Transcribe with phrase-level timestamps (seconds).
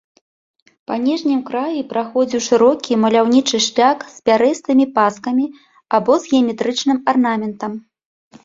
[0.91, 5.45] Па ніжнім краі праходзіў шырокі маляўнічы шляк з пярэстымі паскамі
[5.99, 7.71] або з геаметрычным арнаментам.